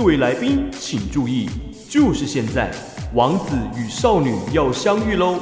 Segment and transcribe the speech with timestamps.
[0.00, 1.46] 各位来宾请注意，
[1.86, 2.70] 就是现在，
[3.12, 5.38] 王子与少女要相遇喽！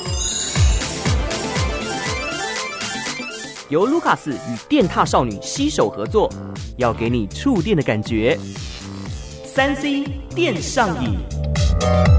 [3.68, 6.28] 由卢卡斯与电踏少女携手合作，
[6.76, 8.36] 要给你触电的感觉。
[9.44, 10.02] 三 C
[10.34, 12.17] 电上瘾。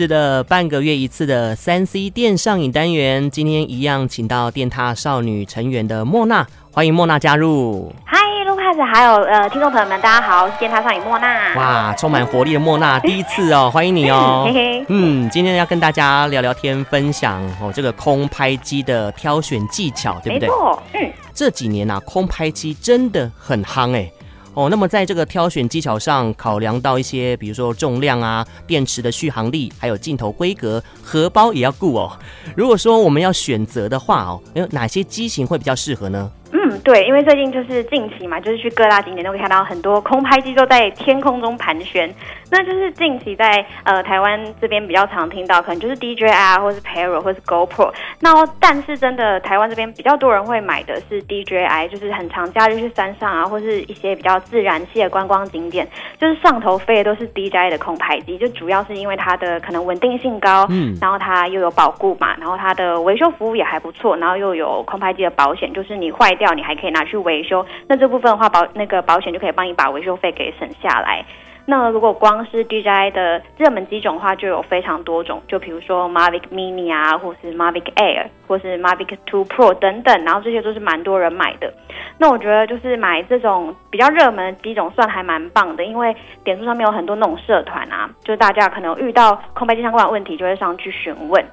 [0.00, 7.92] 是的，半个月一次的三 C 电上瘾单元，今天一样请到电踏少女成员的莫娜，欢迎莫娜加入。
[8.06, 8.16] 嗨，
[8.46, 11.54] 卢卡斯，还有呃，听众朋友们，大家好，我是电踏少女莫娜。
[11.54, 14.44] 哇，充满活力的莫娜，第一次哦，欢迎你哦。
[14.48, 14.84] 嘿嘿。
[14.88, 20.48] 嗯，今天要跟大家聊聊天，分享哦这个空拍机的挑选技巧，对不对？
[20.48, 20.82] 没错。
[20.94, 24.10] 嗯，这几年啊，空拍机真的很夯哎。
[24.54, 32.10] 哦，那么在这个挑选技巧上，考量到一些，比如说重量啊、电池的续航力，还有镜头规格，荷包也要顾哦。
[32.56, 36.30] 如果说我们要选择的话哦，有哪些机型会比较适合呢？
[36.52, 42.12] 嗯，对，因为最近就是近期嘛，就是去各大景点都可以看到很多空拍机都在天空中盘旋。
[42.50, 47.92] 那就是近期在呃台湾这边比较常听到，可能就是 DJI 啊，或是 Parrot 或是 GoPro。
[48.20, 55.86] 那但是真的台湾这边比较多人会买的是 DJI，就是很常假日去山上啊，或是一些比较自然系的观光景点，
[56.18, 71.24] 就是上头飞的都是 DJI 的空拍机，就主要是因为它的可能稳定性高，嗯，然后它又有保固嘛，然后它的维修服务也还不错，然后又有空拍机的保险，就是你坏掉你还可以拿去维修，那这部分的话保那个保险就可以帮你把维修费给省下来。
[71.70, 81.72] 那如果光是 DJI 的热门机种的话，就有非常多种，就比如说 Mavic Mini 啊，或是 Mavic Air，或是 Mavic Two Pro 等等，然后这些都是蛮多人买的。
[82.18, 91.44] 那我觉得就是买这种比较热门的机种算还蛮棒的，因为点数上面有很多那种社团啊，就是大家可能遇到空白机相关的问题，就会上去询问。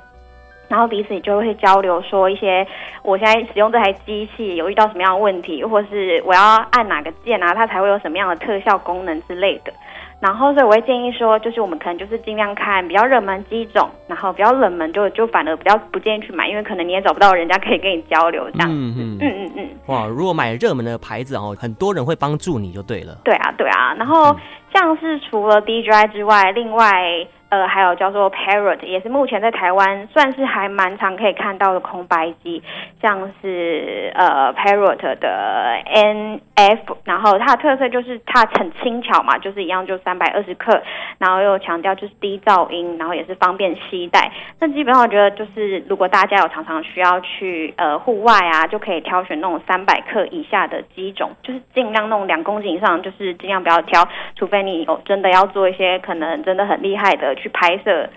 [0.68, 2.66] 然后彼此就会交流，说一些
[3.04, 9.72] 我现在使用这台机器有遇到什么样的问题，或是我要按哪个键啊，它才会有什么样的特效功能之类的。
[10.20, 18.68] 然后，所以我会建议说，就是我们可能就是尽量看比较热门机种，然后比较冷门就就反而比较不建议去买，因为可能你也找不到人家可以跟你交流这样。
[18.70, 19.70] 嗯嗯嗯嗯嗯。
[19.86, 23.16] 哇，如果买热门的牌子哦，很多人会帮助你就对了。
[23.24, 24.36] 对啊对啊，然后
[24.74, 27.26] 像是除了 DJI 之外，另外。
[27.50, 32.62] 呃，还有叫做 Parrot，也是目前在台湾算是还蛮常可以看到的空白机，
[33.02, 40.82] 像是呃 Parrot 的 NF，然后它的特色就是它很轻巧嘛，就是一样就三百二十克，
[41.20, 44.30] 然后又强调就是低噪音，然后也是方便携带。
[44.60, 57.37] 那基本上我觉得就是如果大家有常常需要去呃户外啊，就可以挑选那种三百克以下的机种，就是尽量那种两公斤以上，就是尽量不要挑，除非你有真的要做一些可能真的很厉害的。
[57.38, 58.10] 去拍摄，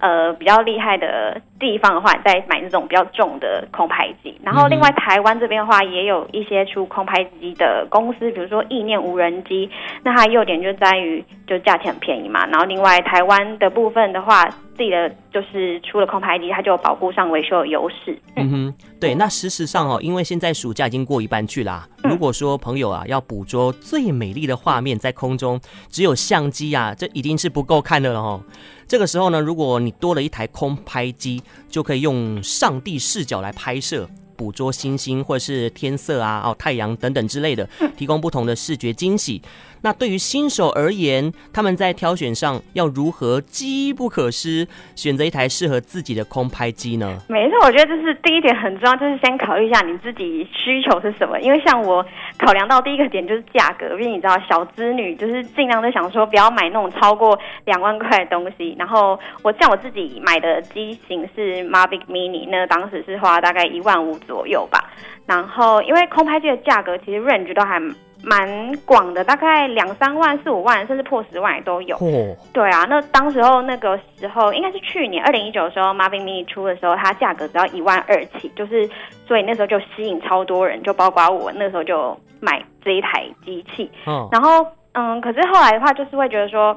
[0.00, 4.36] 呃，比较厉害的地方的话，再买那种比较重的空拍机。
[4.42, 9.70] 然后，另外台湾这边的话，也有一些出空拍机的公司，比如说意念无人机。
[10.02, 12.46] 那它优点就在于，就价钱很便宜嘛。
[12.46, 18.18] 然后，另外台湾的部分的话，自己的就是出了空拍机，它就有保护上维修的优势。
[18.36, 19.14] 嗯哼，对。
[19.14, 21.86] 那事实上哦，因为现在暑假已经过一半去啦。
[22.04, 25.60] 如果说朋友啊要捕捉最美丽的画面在空中，
[25.90, 28.42] 只有相机啊，这已经是不够看的了哦。
[28.88, 39.40] 这个时候呢，如果你多了一台空拍机，就可以用上帝视角来拍摄，捕捉星星或者是天色啊、哦太阳等等之类的，提供不同的视觉惊喜。
[39.82, 47.18] 那对于新手而言，他们在挑选上要如何机不可失，选择一台适合自己的空拍机呢？
[47.28, 51.40] 没错，我觉得这是第一点很重要，就是先考虑一下你自己需求是什么。
[51.40, 52.04] 因为像我
[52.38, 58.76] 考量到第一个点就是价格，因为你知道小资女就是尽量都想说不要买那种超过两万块的东西。
[58.78, 64.92] 然后我像我自己买的机型是 Mavic Mini，那当时是花大概一万五左右吧。
[65.26, 67.82] 然后因为空拍机的价格其实 range 都还。
[68.22, 71.96] 蛮广的，大概两三万、四五万，甚至破十万也都有。
[71.96, 78.88] 哦，对啊，那当时候那个时候应该是去年二零一九的时候，Mavic Mini 出的时候，它价格只要一万二起，就是
[79.26, 83.90] 所以那时候就吸引超多人，就包括我那时候就买这一台机器。
[84.06, 86.76] 哦，然后嗯，可是后来的话，就是会觉得说。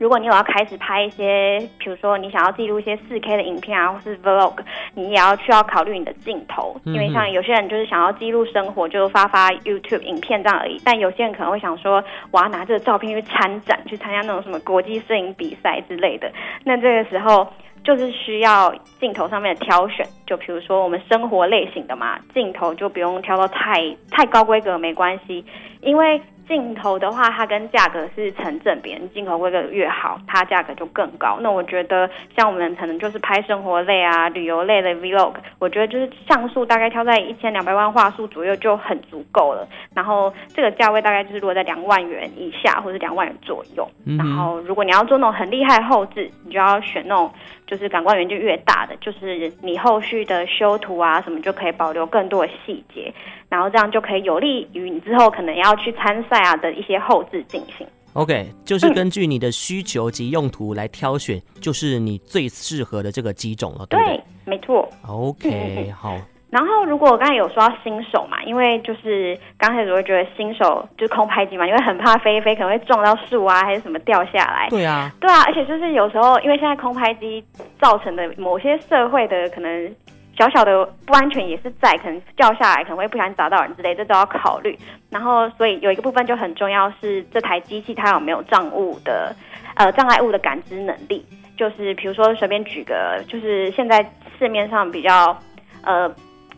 [0.00, 4.54] 如果你有要开始拍一些，比如说你想要记录一些四 K 的影片啊，或是 Vlog，
[4.94, 10.80] 你也要需要考虑你的镜头，因为像有些人就是想要记录生活，就发发 YouTube 影片这样而已。
[10.82, 16.32] 但有些人可能会想说，我要拿这个照片去参展，去参加那种什么国际摄影比赛之类的。
[16.64, 17.46] 那这个时候。
[17.82, 18.70] 就是需要
[19.00, 25.42] 镜头上面的挑选，就比如说我们生活类型的嘛，镜头就不用挑到太太高规格没关系，
[25.80, 26.20] 因为。
[26.50, 31.38] 镜头的话，它跟价格是成正比，镜头规格越好，它价格就更高。
[31.40, 39.64] 那我觉得，像我们可能就是拍生活类啊、旅游类的 Vlog，我觉得就是像素大概挑在一千两百万画素左右就很足够了。
[39.94, 43.88] 然后这个价位大概就是落在两万元以下，或者两万元左右。
[44.04, 47.32] 嗯、然后如果你要做那种很厉害后置，你就要选那种
[47.64, 53.14] 就是感光元件越大的，就是你后续的修图啊什么就可以保留更多的细节。
[53.50, 57.86] 然后这样就可以有利于你之后可能要去参赛啊的一些后置进行。
[58.14, 64.16] OK，就是根据你的需求及用途来挑选，嗯、就是你最适合的这个机种了，对不对？
[64.16, 64.88] 对，没错。
[65.06, 66.16] OK，好。
[66.50, 74.68] 然后如果我刚才有说到新手嘛，因为就是刚开始我会觉得新手就是空拍机嘛，因为很怕飞一飞可能会撞到树啊，还是什么掉下来。
[74.70, 77.44] 对啊，对啊，而且就是有时候因为现在空拍机
[77.80, 79.94] 造成的某些社会的可能。
[80.38, 84.78] 小小的不安全也是在，可能掉下来可能会不小心砸到人之类，这都要考虑。
[85.10, 89.34] 然后，所以有一个部分就很重要，是这台机器它有没有障物的，
[89.74, 91.24] 呃，障碍物的感知能力。
[91.58, 94.02] 就是比如说随便举个，就是现在
[94.38, 95.36] 市面上比较
[95.82, 96.10] 呃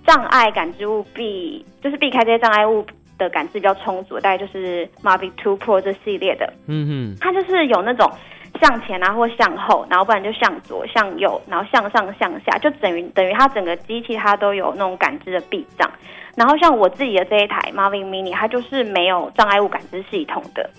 [0.07, 2.87] 障碍感知物避，就是避开这些障碍物
[3.19, 6.53] 的感知比较充足，大概就是 Mavic 2 Pro 这系列的。
[6.69, 8.09] 嗯哼，它就是有那种。
[8.63, 15.91] 向前啊，或向后，然后不然就向左、向右，然后向上、向下，就等于等于它整个机器它都有那种感知的避障。
[16.37, 20.71] 然后像我自己的这一台 Mavic Mini，它就是没有障碍物感知系统的，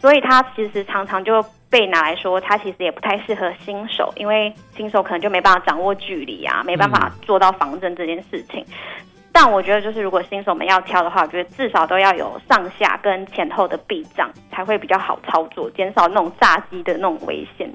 [0.00, 1.40] 所以它其实常常就
[1.70, 8.64] 被拿来说，它其实也不太适合新手，因为新手可能就没办法掌握距离啊，没办法做到防震这件事情。
[9.40, 17.70] 但我觉得，就是如果新手们要挑的话，我觉得至少都要有上下跟前后的避障，才会比较好操作，减少那种炸机的那种危险。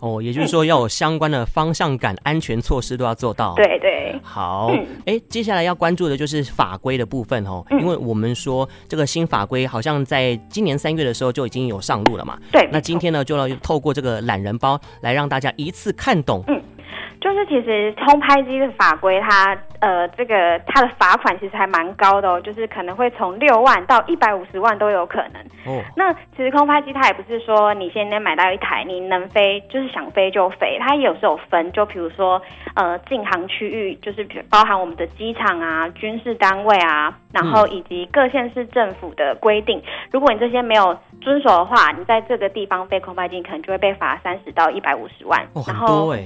[0.00, 3.54] 哦，也就是说要有相关的方向感、安全措施都要做到。
[3.54, 4.18] 对对。
[4.24, 4.72] 好，
[5.06, 12.36] 哎、嗯，接下来要关注的就是法规的部分哦，因为我们说这个新法规好像在今年三月的时候就已经有上路了嘛。
[12.50, 12.68] 对。
[12.72, 16.42] 那今天呢，就要透过这个懒人包来让大家一次看懂。
[17.24, 17.34] 嗯。
[17.34, 25.42] 就是其实空拍机的法规，它呃这个它的罚款其实还蛮高的哦，就是可能会从六万到一百五十万都有可能。
[25.64, 32.40] 哦，那其实空拍机它也不是说你现在买到一台你能飞就是想飞就飞，它也有时候分，就比如说
[32.74, 45.40] 呃禁航区域，就是包含我们的机场啊、军事单位啊，然后以及各县市政府的规定，如果你这些没有遵守的话，你在这个地方飞空拍机，可能就会被罚三十到一百五十万。
[45.54, 46.20] 哦，很多哎。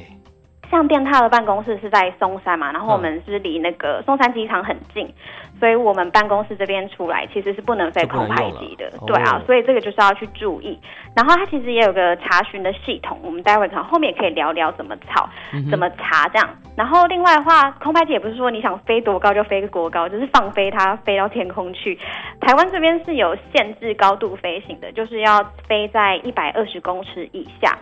[0.70, 10.78] 像电踏的办公室是在松山嘛，然后我们是离那个松山机场很近，嗯，所以我们办公室这边出来其实是不能飞空拍机的，对啊，所以这个就是要去注意。
[11.16, 15.28] 然后它其实也有个查询的系统，我们待会可能后面也可以聊聊怎么查，
[15.70, 16.48] 怎么查这样。
[16.76, 21.98] 然后另外的话，空拍机也不是说你想飞多高就飞多高，就是放飞它飞到天空去。
[22.40, 27.76] 台湾这边是有限制高度飞行的，就是要飞在一百二十公尺以下。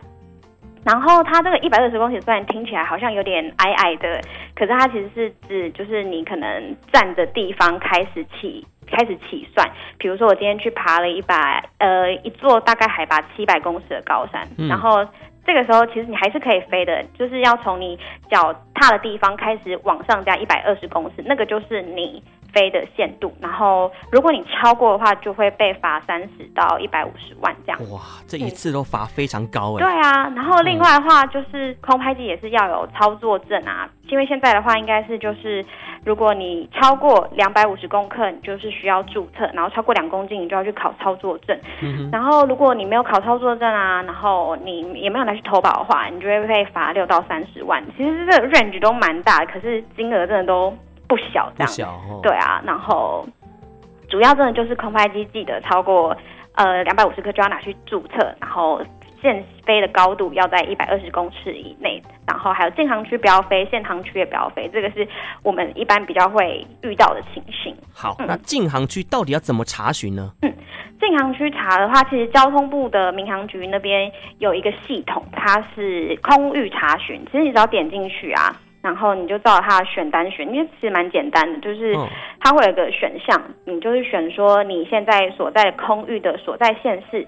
[0.87, 4.21] 然后它这个一百二十公尺虽然听起来好像有点矮矮的，
[4.55, 9.69] 可是它其实是指就是你可能站的地方开始起开始起算。
[9.99, 15.05] 比如说我今天去爬了一百呃一座大概海拔七百公尺的高山，嗯，然后
[15.45, 17.99] 这个时候其实你还是可以飞的，就是要从你
[18.31, 22.23] 脚踏的地方开始往上加一百二十公尺，那个就是你。
[22.57, 27.79] 飞的限度，然后如果你超过的话，就会被罚三十到一百五十万这样。
[27.93, 29.85] 哇，这一次都罚非常高哎。
[29.85, 35.63] 对啊，然后另外的话就是空拍机也是要有操作证啊，因为现在的话应该是就是
[36.03, 41.55] 如果你超过两百五十公克，你就是需要注册，然后超过两公斤，你就要去考操作证。
[41.83, 42.09] 嗯。
[42.11, 47.85] 然后如果你没有考操作证啊，然后你也没有拿去投保的话，你就会被罚六到三十万。
[47.99, 50.75] 其实这个 range 都蛮大，可是金额真的都。
[51.09, 53.27] 不小，这样，不小哦，对啊，然后
[54.09, 56.17] 主要真的就是空拍机，记得超过
[56.55, 58.81] 呃两百五十克就要拿去注册，然后
[59.23, 65.07] 限飞的高度要在一百二十公尺以内，然后还有禁航区不要飞，限航区也不要飞，这个是
[65.43, 67.75] 我们一般比较会遇到的情形。
[67.93, 70.33] 好，嗯、那禁航区到底要怎么查询呢？
[70.43, 70.53] 嗯，
[71.01, 78.55] 禁航区查的话，其实交通部的民航局那边有一个系统，它是空域查询，其实你只要点进去啊。
[78.87, 81.93] 然后你就照它选单选，因为其实蛮简单的，就是
[82.39, 87.27] 它会有个选项，你就是选说你现在所在空域的所在县市。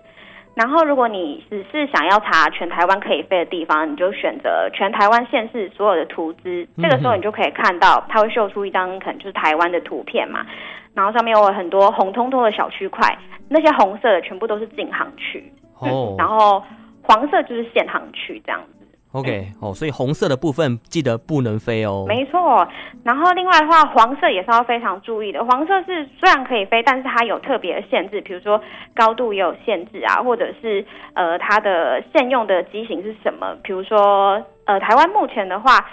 [0.55, 6.65] 然后如果你只是想要查全台湾可以飞的地方，你就选择全台湾县市所有的图资。
[6.81, 10.47] 这个时候你就可以看到，它会秀出一张可能就是台湾的图片嘛，
[10.95, 16.63] 然后上面有很多红彤彤的小区块，那些红色的全部都是禁航区，哦，然后
[17.03, 18.78] 黄色就是限航区这样子。
[19.13, 22.05] OK，哦，所以红色的部分记得不能飞哦。
[22.07, 22.69] 没错，
[23.05, 25.43] 然后另外的话，黄色也是要非常注意的。
[25.47, 28.61] 黄色是虽然可以飞，但是它有特别的限制，比如说
[28.95, 30.85] 高度也有限制啊，或者是
[31.15, 33.57] 呃它的现用的机型是什么？
[33.63, 35.89] 比如说呃台湾目前的话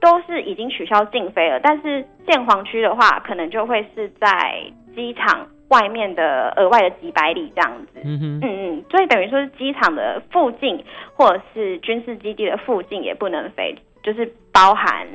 [0.00, 4.62] 都是已经取消禁飞了，但是建黄区的话，可能就会是在
[4.94, 5.46] 机场。
[5.68, 10.82] 外面的额外的几百里这样子，嗯哼，嗯嗯，所以等于说是机场的附近
[11.14, 15.06] 或者是军事基地的附近也不能飞，就是包含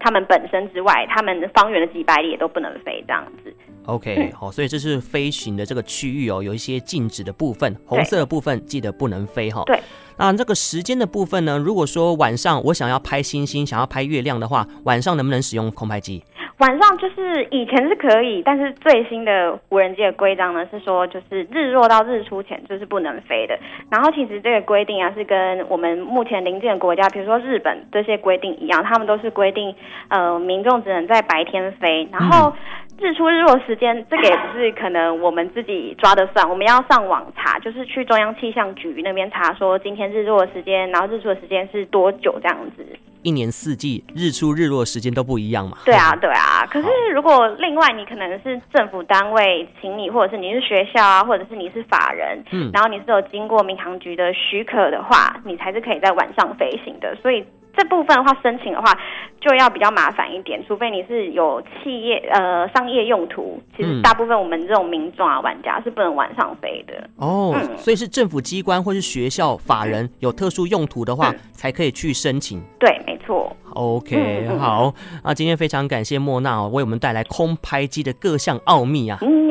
[0.00, 3.54] 他们本身之外，他们方圆的几百里也都不能飞这样子。
[3.86, 9.62] OK，好，所以这是飞行的这个区域哦，有一些禁止的部分，红色的部分记得不能飞哈。
[9.66, 9.78] 对，
[10.18, 11.56] 那这个时间的部分呢？
[11.56, 16.24] 如果说晚上我想要拍星星，想要拍月亮的话，晚上能不能使用空拍机？
[16.58, 23.58] 晚上就是以前是可以，但是最新的无人机的规章呢是说，就是日落到日出前就是不能飞的。
[23.90, 29.74] 然后其实这个规定啊是跟我们目前邻近的国家，比如说日本这些规定一样，他们都是规定
[30.08, 32.50] 呃民众只能在白天飞，然后。
[32.50, 32.52] 嗯
[32.98, 42.86] 日出日落时间，这个也不是可能我们自己抓得算，我们要上网查，就是去中央气象局那边查，说今天日落的时间，然后日出的时间是多久这样子。
[43.26, 45.78] 一年四季日出日落时间都不一样嘛？
[45.84, 46.64] 对啊，对啊。
[46.70, 57.16] 可是如果另外你可能是政府单位请你，或者是你是学校啊，或者是你是法人，嗯，然后你是有经过民航局的许可的话，你才是可以在晚上飞行的。
[57.20, 57.44] 所以。
[57.78, 58.90] 这部分的话，申请的话
[59.38, 63.62] 就要比较麻烦一点，除非你是有企业呃商业用途。
[63.76, 67.54] 其实大部分我们这种民众啊玩家是不能晚上飞的哦。
[67.54, 72.62] 嗯、所以是政府机关或是学校法人有特殊用途的话，嗯、才可以去申请。
[72.80, 73.54] 对，没错。
[73.74, 74.94] OK，、嗯、好。
[75.22, 79.18] 啊，今天非常感谢莫娜为我们带来空拍机的各项奥秘啊。
[79.20, 79.46] 嗯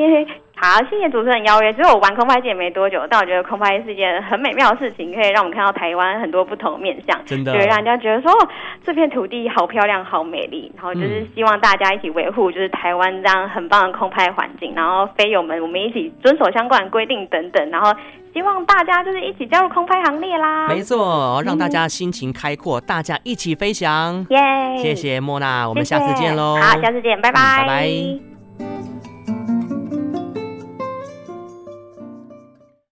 [0.65, 1.72] 好，谢谢主持人邀约。
[1.74, 8.31] 其实我玩空拍机也没多久，但我觉得空拍是一件很美妙的事情，可以让我们看到台湾很多不同的面相，真的，就会让人家觉得说
[8.84, 10.72] 这片土地好漂亮、好美丽。
[10.75, 14.74] 然后就是希望大家一起维护，就是台湾这样很棒的空拍环境。
[14.75, 17.69] 然后飞友们，我们一起遵守相关的规定等等。
[17.69, 17.93] 然后
[18.34, 20.67] 希望大家就是一起加入空拍行列啦。
[20.67, 24.25] 没错，让大家心情开阔，嗯、大家一起飞翔。
[24.31, 24.39] 耶！
[24.77, 26.57] 谢谢莫娜，我们下次见喽。
[26.60, 28.35] 好，下次见，拜拜，嗯、拜拜。